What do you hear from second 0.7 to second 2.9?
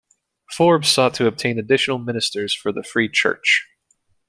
sought to obtain additional ministers for the